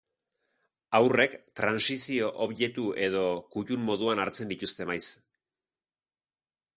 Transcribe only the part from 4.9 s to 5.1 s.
maiz.